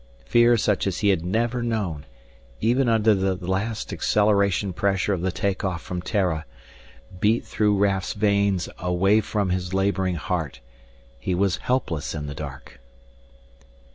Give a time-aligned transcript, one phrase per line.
[0.25, 2.07] Fear such as he had never known,
[2.59, 6.45] even under the last acceleration pressure of the take off from Terra,
[7.19, 10.59] beat through Raf's veins away from his laboring heart.
[11.19, 12.79] He was helpless in the dark!